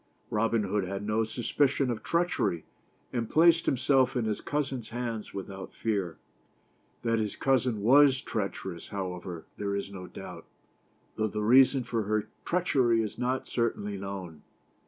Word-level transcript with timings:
Robin 0.31 0.63
Hood 0.63 0.83
had 0.83 1.05
no 1.05 1.23
suspicion 1.23 1.91
of 1.91 2.01
treachery, 2.01 2.65
and 3.13 3.29
placed 3.29 3.67
himself 3.67 4.15
in 4.15 4.25
his 4.25 4.41
cousin's 4.41 4.89
hands 4.89 5.31
without 5.31 5.75
fear. 5.75 6.17
That 7.03 7.19
his 7.19 7.35
cousin 7.35 7.83
was 7.83 8.19
treacherous, 8.19 8.87
however, 8.87 9.45
there 9.57 9.75
is 9.75 9.91
no 9.91 10.07
doubt, 10.07 10.47
though 11.17 11.27
the 11.27 11.43
rea 11.43 11.65
son 11.65 11.83
for 11.83 12.01
her 12.05 12.27
treachery 12.45 13.03
is 13.03 13.19
not 13.19 13.47
certainly 13.47 13.95
known. 13.95 14.41